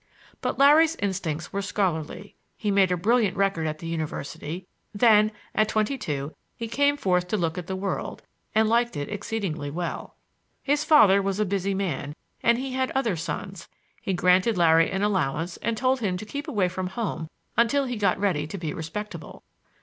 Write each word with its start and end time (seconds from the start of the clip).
But 0.41 0.57
Larry's 0.57 0.95
instincts 0.95 1.53
were 1.53 1.61
scholarly; 1.61 2.33
he 2.57 2.71
made 2.71 2.91
a 2.91 2.97
brilliant 2.97 3.37
record 3.37 3.67
at 3.67 3.77
the 3.77 3.85
University; 3.85 4.65
then, 4.95 5.31
at 5.53 5.69
twenty 5.69 5.95
two, 5.95 6.33
he 6.57 6.67
came 6.67 6.97
forth 6.97 7.27
to 7.27 7.37
look 7.37 7.55
at 7.55 7.67
the 7.67 7.75
world, 7.75 8.23
and 8.55 8.67
liked 8.67 8.97
it 8.97 9.09
exceedingly 9.09 9.69
well. 9.69 10.15
His 10.63 10.83
father 10.83 11.21
was 11.21 11.39
a 11.39 11.45
busy 11.45 11.75
man, 11.75 12.15
and 12.41 12.57
he 12.57 12.71
had 12.71 12.89
other 12.95 13.15
sons; 13.15 13.67
he 14.01 14.11
granted 14.11 14.57
Larry 14.57 14.89
an 14.89 15.03
allowance 15.03 15.57
and 15.57 15.77
told 15.77 15.99
him 15.99 16.17
to 16.17 16.25
keep 16.25 16.47
away 16.47 16.67
from 16.67 16.87
home 16.87 17.29
until 17.55 17.85
he 17.85 17.95
got 17.95 18.17
ready 18.19 18.47
to 18.47 18.57
be 18.57 18.73
respectable. 18.73 19.43